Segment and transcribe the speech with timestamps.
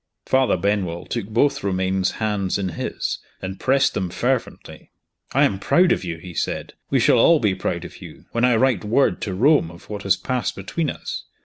[0.25, 4.89] Father Benwell took both Romayne's hands in his, and pressed them fervently.
[5.31, 6.73] "I am proud of you!" he said.
[6.89, 10.01] "We shall all be proud of you, when I write word to Rome of what
[10.01, 11.25] has passed between us.